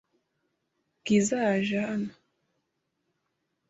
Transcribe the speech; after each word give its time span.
Bwiza 0.99 1.35
yaje 1.45 1.77
hano? 1.87 2.11